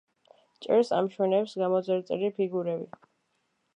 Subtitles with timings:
[0.65, 2.91] ჭერს ამშვენებს გამოძერწილი ფიგურები.